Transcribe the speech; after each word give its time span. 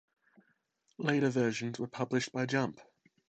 Later 0.97 1.29
versions 1.29 1.77
were 1.79 1.85
published 1.85 2.31
by 2.31 2.47
Jump! 2.47 2.81